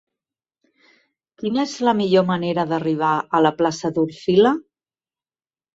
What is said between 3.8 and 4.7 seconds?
d'Orfila?